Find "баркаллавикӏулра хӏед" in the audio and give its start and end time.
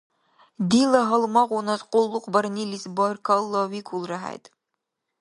2.95-4.43